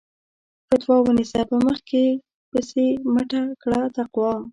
فَتوا 0.69 0.97
ونيسه 1.07 1.41
په 1.49 1.57
مخ 1.65 1.77
کې 1.89 2.05
پسې 2.51 2.85
مٔټه 3.13 3.41
کړه 3.61 3.81
تقوا 3.95 4.31